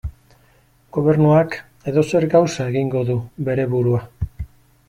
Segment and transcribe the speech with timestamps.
[0.97, 1.59] Gobernuak
[1.93, 3.19] edozer gauza egingo du
[3.51, 4.05] bere burua.